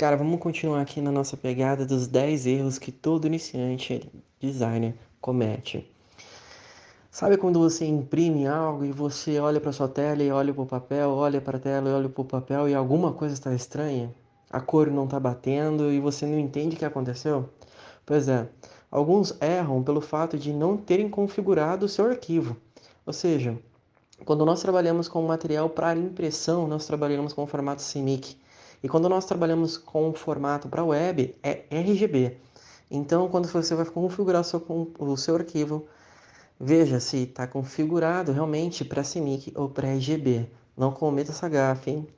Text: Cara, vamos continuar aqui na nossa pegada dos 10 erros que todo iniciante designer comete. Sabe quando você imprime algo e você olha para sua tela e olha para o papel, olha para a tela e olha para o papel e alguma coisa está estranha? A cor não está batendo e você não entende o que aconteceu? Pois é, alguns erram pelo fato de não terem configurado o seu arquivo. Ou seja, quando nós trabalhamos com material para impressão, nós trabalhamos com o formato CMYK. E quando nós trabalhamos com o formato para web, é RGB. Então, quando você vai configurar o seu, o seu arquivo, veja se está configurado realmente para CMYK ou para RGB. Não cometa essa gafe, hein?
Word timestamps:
Cara, 0.00 0.16
vamos 0.16 0.40
continuar 0.40 0.80
aqui 0.80 0.98
na 0.98 1.12
nossa 1.12 1.36
pegada 1.36 1.84
dos 1.84 2.06
10 2.06 2.46
erros 2.46 2.78
que 2.78 2.90
todo 2.90 3.26
iniciante 3.26 4.10
designer 4.40 4.94
comete. 5.20 5.94
Sabe 7.10 7.36
quando 7.36 7.60
você 7.60 7.84
imprime 7.84 8.46
algo 8.46 8.82
e 8.82 8.92
você 8.92 9.38
olha 9.38 9.60
para 9.60 9.72
sua 9.72 9.88
tela 9.88 10.22
e 10.22 10.30
olha 10.30 10.54
para 10.54 10.62
o 10.62 10.66
papel, 10.66 11.10
olha 11.10 11.38
para 11.38 11.58
a 11.58 11.60
tela 11.60 11.90
e 11.90 11.92
olha 11.92 12.08
para 12.08 12.22
o 12.22 12.24
papel 12.24 12.66
e 12.66 12.74
alguma 12.74 13.12
coisa 13.12 13.34
está 13.34 13.54
estranha? 13.54 14.10
A 14.48 14.58
cor 14.58 14.90
não 14.90 15.04
está 15.04 15.20
batendo 15.20 15.92
e 15.92 16.00
você 16.00 16.24
não 16.24 16.38
entende 16.38 16.76
o 16.76 16.78
que 16.78 16.84
aconteceu? 16.86 17.50
Pois 18.06 18.26
é, 18.26 18.48
alguns 18.90 19.36
erram 19.38 19.82
pelo 19.82 20.00
fato 20.00 20.38
de 20.38 20.50
não 20.50 20.78
terem 20.78 21.10
configurado 21.10 21.84
o 21.84 21.88
seu 21.90 22.06
arquivo. 22.06 22.56
Ou 23.04 23.12
seja, 23.12 23.54
quando 24.24 24.46
nós 24.46 24.62
trabalhamos 24.62 25.08
com 25.08 25.20
material 25.20 25.68
para 25.68 25.94
impressão, 25.94 26.66
nós 26.66 26.86
trabalhamos 26.86 27.34
com 27.34 27.42
o 27.42 27.46
formato 27.46 27.82
CMYK. 27.82 28.40
E 28.82 28.88
quando 28.88 29.08
nós 29.08 29.24
trabalhamos 29.24 29.76
com 29.76 30.08
o 30.08 30.14
formato 30.14 30.68
para 30.68 30.84
web, 30.84 31.34
é 31.42 31.64
RGB. 31.70 32.38
Então, 32.90 33.28
quando 33.28 33.46
você 33.46 33.74
vai 33.74 33.84
configurar 33.84 34.40
o 34.40 34.44
seu, 34.44 34.64
o 34.98 35.16
seu 35.16 35.36
arquivo, 35.36 35.86
veja 36.58 36.98
se 36.98 37.24
está 37.24 37.46
configurado 37.46 38.32
realmente 38.32 38.84
para 38.84 39.04
CMYK 39.04 39.52
ou 39.54 39.68
para 39.68 39.88
RGB. 39.88 40.48
Não 40.76 40.90
cometa 40.90 41.30
essa 41.30 41.48
gafe, 41.48 41.90
hein? 41.90 42.08